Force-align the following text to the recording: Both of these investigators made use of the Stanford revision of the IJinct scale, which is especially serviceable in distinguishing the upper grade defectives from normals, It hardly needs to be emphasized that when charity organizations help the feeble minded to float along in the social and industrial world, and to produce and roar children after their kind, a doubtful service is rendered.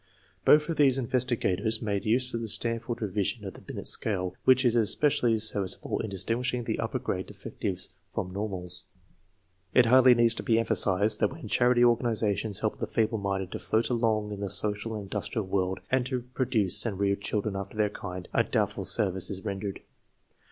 Both 0.45 0.67
of 0.67 0.77
these 0.77 0.97
investigators 0.97 1.79
made 1.79 2.05
use 2.05 2.33
of 2.33 2.41
the 2.41 2.47
Stanford 2.47 3.03
revision 3.03 3.45
of 3.45 3.53
the 3.53 3.61
IJinct 3.61 3.85
scale, 3.85 4.33
which 4.45 4.65
is 4.65 4.75
especially 4.75 5.37
serviceable 5.37 5.99
in 5.99 6.09
distinguishing 6.09 6.63
the 6.63 6.79
upper 6.79 6.97
grade 6.97 7.27
defectives 7.27 7.89
from 8.09 8.33
normals, 8.33 8.85
It 9.75 9.85
hardly 9.85 10.15
needs 10.15 10.33
to 10.33 10.41
be 10.41 10.57
emphasized 10.57 11.19
that 11.19 11.31
when 11.31 11.47
charity 11.47 11.85
organizations 11.85 12.61
help 12.61 12.79
the 12.79 12.87
feeble 12.87 13.19
minded 13.19 13.51
to 13.51 13.59
float 13.59 13.91
along 13.91 14.31
in 14.31 14.39
the 14.39 14.49
social 14.49 14.95
and 14.95 15.03
industrial 15.03 15.45
world, 15.45 15.81
and 15.91 16.03
to 16.07 16.23
produce 16.33 16.83
and 16.83 16.99
roar 16.99 17.13
children 17.15 17.55
after 17.55 17.77
their 17.77 17.91
kind, 17.91 18.27
a 18.33 18.43
doubtful 18.43 18.85
service 18.85 19.29
is 19.29 19.45
rendered. 19.45 19.81